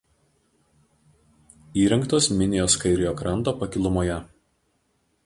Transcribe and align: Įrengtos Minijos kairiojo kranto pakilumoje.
Įrengtos 1.83 2.29
Minijos 2.39 2.79
kairiojo 2.85 3.13
kranto 3.21 3.55
pakilumoje. 3.63 4.17